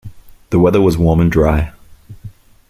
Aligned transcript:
The 0.49 0.57
weather 0.57 0.81
was 0.81 0.97
warm 0.97 1.19
and 1.19 1.31
dry. 1.31 1.73